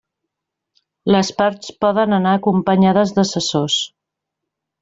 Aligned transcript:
Les 1.15 1.29
parts 1.41 1.69
poden 1.85 2.17
anar 2.19 2.33
acompanyades 2.39 3.15
d'assessors. 3.19 3.81